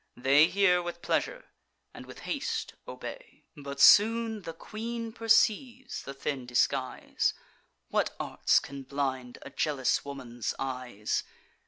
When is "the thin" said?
6.01-6.47